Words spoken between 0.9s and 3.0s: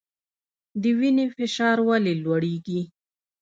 وینې فشار ولې لوړیږي؟